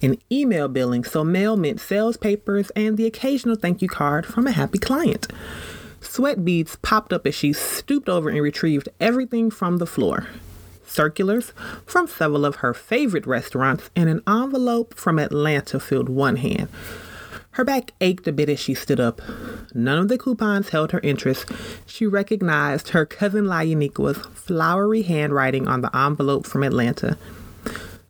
and 0.00 0.22
email 0.30 0.68
billing, 0.68 1.02
so 1.02 1.24
mail 1.24 1.56
meant 1.56 1.80
sales 1.80 2.16
papers 2.16 2.70
and 2.76 2.96
the 2.96 3.06
occasional 3.06 3.56
thank 3.56 3.82
you 3.82 3.88
card 3.88 4.24
from 4.24 4.46
a 4.46 4.52
happy 4.52 4.78
client. 4.78 5.26
Sweat 6.00 6.44
beads 6.44 6.76
popped 6.76 7.12
up 7.12 7.26
as 7.26 7.34
she 7.34 7.52
stooped 7.52 8.08
over 8.08 8.28
and 8.28 8.40
retrieved 8.40 8.88
everything 9.00 9.50
from 9.50 9.78
the 9.78 9.86
floor 9.86 10.28
circulars 10.94 11.52
from 11.84 12.06
several 12.06 12.44
of 12.44 12.56
her 12.56 12.72
favorite 12.72 13.26
restaurants, 13.26 13.90
and 13.96 14.08
an 14.08 14.22
envelope 14.26 14.94
from 14.94 15.18
Atlanta 15.18 15.80
filled 15.80 16.08
one 16.08 16.36
hand. 16.36 16.68
Her 17.52 17.64
back 17.64 17.92
ached 18.00 18.26
a 18.26 18.32
bit 18.32 18.48
as 18.48 18.58
she 18.58 18.74
stood 18.74 18.98
up. 18.98 19.20
None 19.74 19.98
of 19.98 20.08
the 20.08 20.18
coupons 20.18 20.70
held 20.70 20.90
her 20.90 21.00
interest. 21.00 21.50
She 21.86 22.04
recognized 22.06 22.88
her 22.88 23.06
cousin 23.06 23.44
Laianiqua's 23.44 24.18
flowery 24.34 25.02
handwriting 25.02 25.68
on 25.68 25.80
the 25.80 25.96
envelope 25.96 26.46
from 26.46 26.64
Atlanta. 26.64 27.16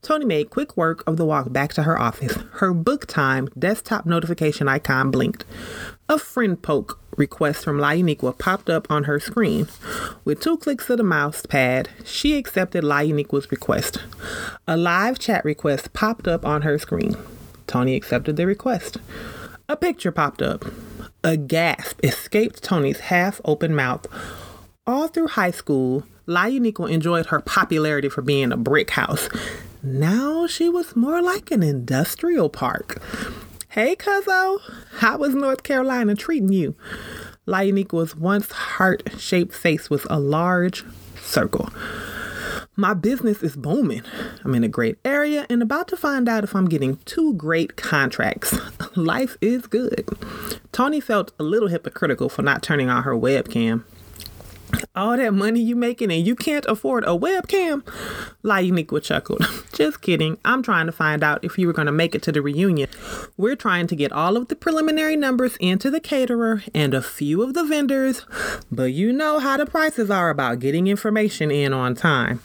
Tony 0.00 0.26
made 0.26 0.50
quick 0.50 0.76
work 0.76 1.02
of 1.06 1.16
the 1.16 1.24
walk 1.24 1.52
back 1.52 1.72
to 1.74 1.82
her 1.82 1.98
office. 1.98 2.36
Her 2.52 2.74
book 2.74 3.06
time 3.06 3.48
desktop 3.58 4.04
notification 4.04 4.68
icon 4.68 5.10
blinked. 5.10 5.44
A 6.06 6.18
friend 6.18 6.60
poke 6.60 7.00
request 7.16 7.64
from 7.64 7.78
Laianiqua 7.78 8.36
popped 8.38 8.68
up 8.68 8.90
on 8.90 9.04
her 9.04 9.18
screen. 9.18 9.68
With 10.22 10.38
two 10.38 10.58
clicks 10.58 10.90
of 10.90 10.98
the 10.98 11.02
mouse 11.02 11.46
pad, 11.46 11.88
she 12.04 12.36
accepted 12.36 12.84
Laianiqua's 12.84 13.50
request. 13.50 14.00
A 14.68 14.76
live 14.76 15.18
chat 15.18 15.42
request 15.46 15.94
popped 15.94 16.28
up 16.28 16.44
on 16.44 16.60
her 16.60 16.78
screen. 16.78 17.16
Tony 17.66 17.96
accepted 17.96 18.36
the 18.36 18.46
request. 18.46 18.98
A 19.66 19.76
picture 19.76 20.12
popped 20.12 20.42
up. 20.42 20.66
A 21.22 21.38
gasp 21.38 22.00
escaped 22.04 22.62
Tony's 22.62 23.00
half 23.00 23.40
open 23.46 23.74
mouth. 23.74 24.06
All 24.86 25.08
through 25.08 25.28
high 25.28 25.52
school, 25.52 26.04
Laianiqua 26.28 26.90
enjoyed 26.90 27.26
her 27.26 27.40
popularity 27.40 28.10
for 28.10 28.20
being 28.20 28.52
a 28.52 28.58
brick 28.58 28.90
house. 28.90 29.30
Now 29.82 30.46
she 30.46 30.68
was 30.68 30.94
more 30.94 31.22
like 31.22 31.50
an 31.50 31.62
industrial 31.62 32.50
park. 32.50 33.00
Hey, 33.74 33.96
Cuzzo, 33.96 34.60
how 34.98 35.18
was 35.18 35.34
North 35.34 35.64
Carolina 35.64 36.14
treating 36.14 36.52
you? 36.52 36.76
Laianiqua's 37.44 38.14
once 38.14 38.52
heart 38.52 39.02
shaped 39.18 39.52
face 39.52 39.90
was 39.90 40.06
a 40.08 40.20
large 40.20 40.84
circle. 41.20 41.70
My 42.76 42.94
business 42.94 43.42
is 43.42 43.56
booming. 43.56 44.02
I'm 44.44 44.54
in 44.54 44.62
a 44.62 44.68
great 44.68 44.98
area 45.04 45.44
and 45.50 45.60
about 45.60 45.88
to 45.88 45.96
find 45.96 46.28
out 46.28 46.44
if 46.44 46.54
I'm 46.54 46.68
getting 46.68 46.98
two 46.98 47.34
great 47.34 47.76
contracts. 47.76 48.56
Life 48.96 49.36
is 49.40 49.66
good. 49.66 50.08
Tony 50.70 51.00
felt 51.00 51.32
a 51.40 51.42
little 51.42 51.66
hypocritical 51.66 52.28
for 52.28 52.42
not 52.42 52.62
turning 52.62 52.88
on 52.88 53.02
her 53.02 53.16
webcam. 53.16 53.82
All 54.96 55.16
that 55.16 55.34
money 55.34 55.60
you 55.60 55.74
making 55.74 56.12
and 56.12 56.24
you 56.24 56.36
can't 56.36 56.64
afford 56.66 57.02
a 57.02 57.18
webcam? 57.18 57.82
Laianiqua 58.44 59.02
chuckled. 59.02 59.44
Just 59.72 60.00
kidding. 60.00 60.38
I'm 60.44 60.62
trying 60.62 60.86
to 60.86 60.92
find 60.92 61.24
out 61.24 61.42
if 61.42 61.58
you 61.58 61.66
were 61.66 61.72
going 61.72 61.86
to 61.86 61.92
make 61.92 62.14
it 62.14 62.22
to 62.22 62.32
the 62.32 62.40
reunion. 62.40 62.88
We're 63.36 63.56
trying 63.56 63.88
to 63.88 63.96
get 63.96 64.12
all 64.12 64.36
of 64.36 64.46
the 64.46 64.54
preliminary 64.54 65.16
numbers 65.16 65.56
into 65.56 65.90
the 65.90 65.98
caterer 65.98 66.62
and 66.72 66.94
a 66.94 67.02
few 67.02 67.42
of 67.42 67.54
the 67.54 67.64
vendors, 67.64 68.24
but 68.70 68.92
you 68.92 69.12
know 69.12 69.40
how 69.40 69.56
the 69.56 69.66
prices 69.66 70.12
are 70.12 70.30
about 70.30 70.60
getting 70.60 70.86
information 70.86 71.50
in 71.50 71.72
on 71.72 71.96
time. 71.96 72.40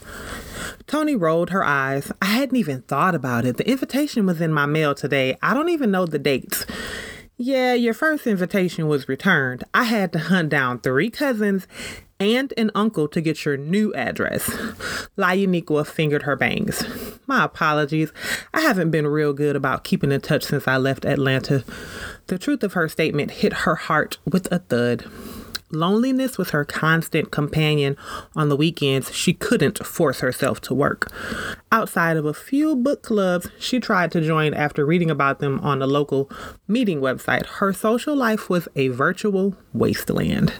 Tony 0.88 1.14
rolled 1.14 1.50
her 1.50 1.62
eyes. 1.62 2.10
I 2.20 2.26
hadn't 2.26 2.56
even 2.56 2.82
thought 2.82 3.14
about 3.14 3.44
it. 3.44 3.58
The 3.58 3.70
invitation 3.70 4.26
was 4.26 4.40
in 4.40 4.52
my 4.52 4.66
mail 4.66 4.96
today. 4.96 5.38
I 5.40 5.54
don't 5.54 5.68
even 5.68 5.92
know 5.92 6.04
the 6.04 6.18
dates. 6.18 6.66
Yeah, 7.36 7.74
your 7.74 7.94
first 7.94 8.26
invitation 8.26 8.88
was 8.88 9.08
returned. 9.08 9.62
I 9.72 9.84
had 9.84 10.12
to 10.14 10.18
hunt 10.18 10.48
down 10.48 10.80
three 10.80 11.10
cousins 11.10 11.68
and 12.20 12.52
an 12.56 12.70
uncle 12.74 13.08
to 13.08 13.20
get 13.20 13.44
your 13.44 13.56
new 13.56 13.92
address. 13.94 14.48
Laianiqua 15.18 15.86
fingered 15.86 16.24
her 16.24 16.36
bangs. 16.36 16.84
My 17.26 17.44
apologies. 17.44 18.12
I 18.52 18.60
haven't 18.60 18.90
been 18.90 19.06
real 19.06 19.32
good 19.32 19.56
about 19.56 19.84
keeping 19.84 20.12
in 20.12 20.20
touch 20.20 20.44
since 20.44 20.68
I 20.68 20.76
left 20.76 21.04
Atlanta. 21.04 21.64
The 22.26 22.38
truth 22.38 22.62
of 22.62 22.74
her 22.74 22.88
statement 22.88 23.30
hit 23.30 23.52
her 23.52 23.74
heart 23.74 24.18
with 24.30 24.52
a 24.52 24.58
thud. 24.58 25.06
Loneliness 25.72 26.36
was 26.36 26.50
her 26.50 26.64
constant 26.64 27.30
companion 27.30 27.96
on 28.34 28.48
the 28.48 28.56
weekends. 28.56 29.14
She 29.14 29.32
couldn't 29.32 29.86
force 29.86 30.18
herself 30.18 30.60
to 30.62 30.74
work. 30.74 31.12
Outside 31.70 32.16
of 32.16 32.24
a 32.24 32.34
few 32.34 32.74
book 32.74 33.02
clubs 33.02 33.48
she 33.58 33.78
tried 33.78 34.10
to 34.12 34.20
join 34.20 34.52
after 34.52 34.84
reading 34.84 35.10
about 35.10 35.38
them 35.38 35.60
on 35.60 35.78
the 35.78 35.86
local 35.86 36.28
meeting 36.66 37.00
website, 37.00 37.46
her 37.46 37.72
social 37.72 38.16
life 38.16 38.50
was 38.50 38.66
a 38.74 38.88
virtual 38.88 39.54
wasteland. 39.72 40.54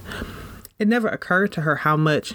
It 0.80 0.88
never 0.88 1.08
occurred 1.08 1.52
to 1.52 1.60
her 1.60 1.76
how 1.76 1.98
much 1.98 2.32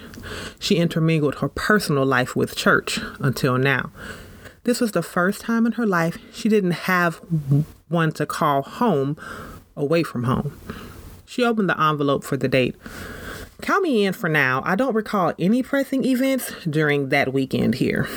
she 0.60 0.76
intermingled 0.76 1.40
her 1.40 1.50
personal 1.50 2.06
life 2.06 2.36
with 2.36 2.56
church 2.56 3.00
until 3.20 3.58
now. 3.58 3.92
This 4.66 4.80
was 4.80 4.92
the 4.92 5.02
first 5.02 5.42
time 5.42 5.66
in 5.66 5.74
her 5.74 5.86
life 5.86 6.20
she 6.32 6.48
didn't 6.48 6.72
have 6.72 7.20
one 7.88 8.12
to 8.14 8.28
call 8.28 8.62
home 8.62 9.18
away 9.76 10.04
from 10.04 10.26
home. 10.26 10.60
She 11.26 11.44
opened 11.44 11.70
the 11.70 11.82
envelope 11.82 12.24
for 12.24 12.38
the 12.38 12.48
date. 12.48 12.76
Count 13.62 13.82
me 13.82 14.06
in 14.06 14.14
for 14.14 14.30
now. 14.30 14.62
I 14.64 14.76
don't 14.76 14.94
recall 14.94 15.34
any 15.40 15.64
pressing 15.64 16.06
events 16.06 16.54
during 16.70 17.10
that 17.10 17.34
weekend 17.34 17.76
here. 17.76 18.08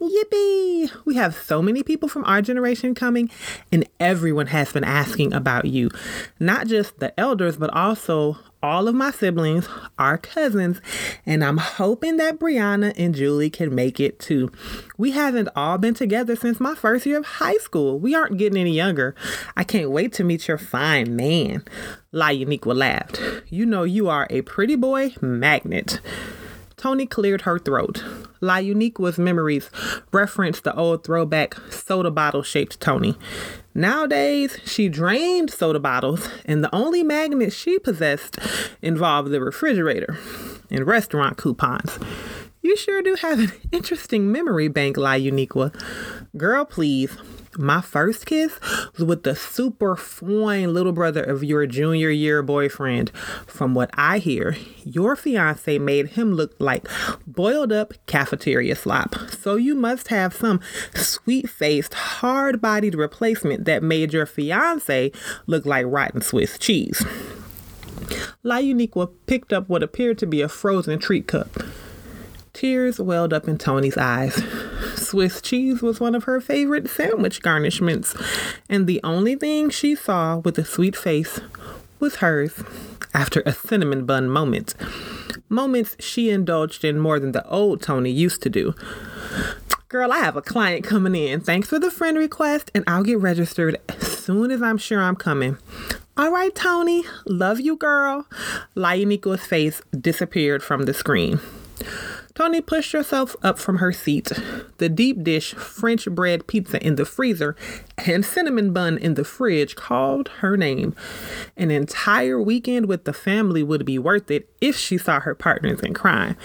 Yippee! 0.00 0.90
We 1.04 1.14
have 1.14 1.36
so 1.36 1.62
many 1.62 1.84
people 1.84 2.08
from 2.08 2.24
our 2.24 2.42
generation 2.42 2.94
coming, 2.94 3.30
and 3.70 3.88
everyone 4.00 4.48
has 4.48 4.72
been 4.72 4.84
asking 4.84 5.32
about 5.32 5.66
you. 5.66 5.90
Not 6.40 6.66
just 6.66 6.98
the 6.98 7.18
elders, 7.18 7.56
but 7.56 7.70
also 7.70 8.38
all 8.62 8.88
of 8.88 8.94
my 8.94 9.10
siblings, 9.10 9.68
our 9.98 10.18
cousins, 10.18 10.80
and 11.24 11.44
I'm 11.44 11.58
hoping 11.58 12.16
that 12.16 12.38
Brianna 12.38 12.92
and 12.96 13.14
Julie 13.14 13.50
can 13.50 13.74
make 13.74 14.00
it 14.00 14.18
too. 14.18 14.50
We 14.96 15.12
haven't 15.12 15.48
all 15.54 15.78
been 15.78 15.94
together 15.94 16.34
since 16.36 16.58
my 16.58 16.74
first 16.74 17.06
year 17.06 17.18
of 17.18 17.24
high 17.24 17.58
school. 17.58 17.98
We 17.98 18.14
aren't 18.14 18.38
getting 18.38 18.60
any 18.60 18.72
younger. 18.72 19.14
I 19.56 19.64
can't 19.64 19.90
wait 19.90 20.12
to 20.14 20.24
meet 20.24 20.48
your 20.48 20.58
fine 20.58 21.14
man. 21.14 21.64
La 22.12 22.28
Uniqua 22.28 22.74
laughed. 22.74 23.20
You 23.48 23.64
know 23.66 23.84
you 23.84 24.08
are 24.08 24.26
a 24.30 24.42
pretty 24.42 24.76
boy 24.76 25.14
magnet. 25.20 26.00
Tony 26.76 27.06
cleared 27.06 27.42
her 27.42 27.58
throat. 27.58 28.04
La 28.40 28.56
Uniqua's 28.56 29.18
memories 29.18 29.70
referenced 30.12 30.64
the 30.64 30.74
old 30.74 31.04
throwback 31.04 31.54
soda 31.70 32.10
bottle 32.10 32.42
shaped 32.42 32.80
Tony. 32.80 33.16
Nowadays, 33.74 34.58
she 34.64 34.88
drained 34.88 35.50
soda 35.50 35.80
bottles, 35.80 36.28
and 36.44 36.62
the 36.62 36.74
only 36.74 37.02
magnet 37.02 37.52
she 37.52 37.78
possessed 37.78 38.38
involved 38.82 39.30
the 39.30 39.40
refrigerator 39.40 40.18
and 40.70 40.86
restaurant 40.86 41.36
coupons. 41.36 41.98
You 42.60 42.76
sure 42.76 43.02
do 43.02 43.14
have 43.16 43.38
an 43.38 43.52
interesting 43.72 44.32
memory 44.32 44.68
bank, 44.68 44.96
La 44.96 45.12
Uniqua. 45.12 45.72
Girl, 46.36 46.64
please. 46.64 47.16
My 47.56 47.80
first 47.80 48.26
kiss 48.26 48.60
was 48.92 49.04
with 49.04 49.24
the 49.24 49.34
super 49.34 49.96
fine 49.96 50.72
little 50.72 50.92
brother 50.92 51.24
of 51.24 51.42
your 51.42 51.66
junior 51.66 52.10
year 52.10 52.40
boyfriend. 52.40 53.10
From 53.46 53.74
what 53.74 53.90
I 53.94 54.18
hear, 54.18 54.56
your 54.84 55.16
fiance 55.16 55.78
made 55.78 56.10
him 56.10 56.34
look 56.34 56.54
like 56.60 56.86
boiled 57.26 57.72
up 57.72 57.94
cafeteria 58.06 58.76
slop. 58.76 59.16
So 59.40 59.56
you 59.56 59.74
must 59.74 60.08
have 60.08 60.34
some 60.34 60.60
sweet 60.94 61.50
faced, 61.50 61.94
hard 61.94 62.60
bodied 62.60 62.94
replacement 62.94 63.64
that 63.64 63.82
made 63.82 64.12
your 64.12 64.26
fiance 64.26 65.10
look 65.46 65.66
like 65.66 65.86
rotten 65.88 66.20
Swiss 66.20 66.58
cheese. 66.58 67.04
La 68.44 68.56
Uniqua 68.58 69.10
picked 69.26 69.52
up 69.52 69.68
what 69.68 69.82
appeared 69.82 70.18
to 70.18 70.26
be 70.26 70.42
a 70.42 70.48
frozen 70.48 71.00
treat 71.00 71.26
cup. 71.26 71.48
Tears 72.58 72.98
welled 72.98 73.32
up 73.32 73.46
in 73.46 73.56
Tony's 73.56 73.96
eyes. 73.96 74.42
Swiss 74.96 75.40
cheese 75.40 75.80
was 75.80 76.00
one 76.00 76.16
of 76.16 76.24
her 76.24 76.40
favorite 76.40 76.90
sandwich 76.90 77.40
garnishments, 77.40 78.20
and 78.68 78.88
the 78.88 79.00
only 79.04 79.36
thing 79.36 79.70
she 79.70 79.94
saw 79.94 80.38
with 80.38 80.58
a 80.58 80.64
sweet 80.64 80.96
face 80.96 81.40
was 82.00 82.16
hers 82.16 82.60
after 83.14 83.44
a 83.46 83.52
cinnamon 83.52 84.06
bun 84.06 84.28
moment. 84.28 84.74
Moments 85.48 85.94
she 86.00 86.30
indulged 86.30 86.84
in 86.84 86.98
more 86.98 87.20
than 87.20 87.30
the 87.30 87.46
old 87.48 87.80
Tony 87.80 88.10
used 88.10 88.42
to 88.42 88.50
do. 88.50 88.74
Girl, 89.86 90.10
I 90.10 90.18
have 90.18 90.34
a 90.34 90.42
client 90.42 90.84
coming 90.84 91.14
in. 91.14 91.40
Thanks 91.40 91.68
for 91.68 91.78
the 91.78 91.92
friend 91.92 92.18
request, 92.18 92.72
and 92.74 92.82
I'll 92.88 93.04
get 93.04 93.20
registered 93.20 93.78
as 93.88 94.18
soon 94.18 94.50
as 94.50 94.62
I'm 94.62 94.78
sure 94.78 95.00
I'm 95.00 95.14
coming. 95.14 95.58
All 96.16 96.32
right, 96.32 96.52
Tony. 96.52 97.04
Love 97.24 97.60
you, 97.60 97.76
girl. 97.76 98.26
Uniqua's 98.74 99.46
face 99.46 99.80
disappeared 99.96 100.64
from 100.64 100.86
the 100.86 100.92
screen. 100.92 101.38
Tony 102.38 102.60
pushed 102.60 102.92
herself 102.92 103.34
up 103.42 103.58
from 103.58 103.78
her 103.78 103.90
seat. 103.90 104.30
The 104.76 104.88
deep 104.88 105.24
dish 105.24 105.54
French 105.54 106.08
bread 106.08 106.46
pizza 106.46 106.80
in 106.80 106.94
the 106.94 107.04
freezer 107.04 107.56
and 107.96 108.24
cinnamon 108.24 108.72
bun 108.72 108.96
in 108.96 109.14
the 109.14 109.24
fridge 109.24 109.74
called 109.74 110.28
her 110.38 110.56
name. 110.56 110.94
An 111.56 111.72
entire 111.72 112.40
weekend 112.40 112.86
with 112.86 113.06
the 113.06 113.12
family 113.12 113.64
would 113.64 113.84
be 113.84 113.98
worth 113.98 114.30
it 114.30 114.48
if 114.60 114.76
she 114.76 114.96
saw 114.96 115.18
her 115.18 115.34
partners 115.34 115.80
in 115.80 115.94
crime. 115.94 116.36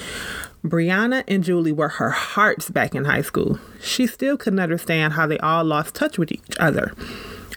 Brianna 0.66 1.24
and 1.28 1.44
Julie 1.44 1.72
were 1.72 1.90
her 1.90 2.10
hearts 2.10 2.72
back 2.72 2.96
in 2.96 3.06
high 3.06 3.22
school. 3.22 3.60
She 3.80 4.08
still 4.08 4.36
couldn't 4.36 4.58
understand 4.58 5.14
how 5.14 5.28
they 5.28 5.38
all 5.38 5.64
lost 5.64 5.94
touch 5.94 6.18
with 6.18 6.32
each 6.32 6.58
other. 6.60 6.92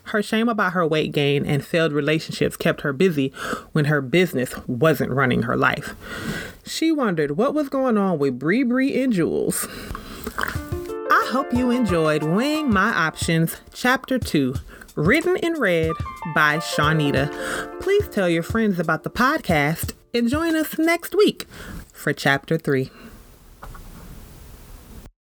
Her 0.06 0.22
shame 0.22 0.48
about 0.48 0.72
her 0.72 0.86
weight 0.86 1.12
gain 1.12 1.44
and 1.44 1.64
failed 1.64 1.92
relationships 1.92 2.56
kept 2.56 2.82
her 2.82 2.92
busy 2.92 3.32
when 3.72 3.86
her 3.86 4.00
business 4.00 4.54
wasn't 4.66 5.12
running 5.12 5.42
her 5.42 5.56
life. 5.56 5.94
She 6.64 6.92
wondered 6.92 7.32
what 7.32 7.54
was 7.54 7.68
going 7.68 7.98
on 7.98 8.18
with 8.18 8.38
Bree 8.38 8.62
Bree 8.62 9.02
and 9.02 9.12
Jules. 9.12 9.66
I 10.38 11.28
hope 11.32 11.52
you 11.52 11.70
enjoyed 11.70 12.22
Weighing 12.22 12.72
My 12.72 12.90
Options, 12.90 13.56
Chapter 13.74 14.18
2, 14.18 14.54
written 14.94 15.36
and 15.38 15.58
read 15.58 15.92
by 16.34 16.58
Shawnita. 16.58 17.80
Please 17.80 18.08
tell 18.08 18.28
your 18.28 18.42
friends 18.44 18.78
about 18.78 19.02
the 19.02 19.10
podcast 19.10 19.92
and 20.14 20.28
join 20.28 20.54
us 20.54 20.78
next 20.78 21.14
week 21.14 21.46
for 21.92 22.12
Chapter 22.12 22.58
3. 22.58 22.90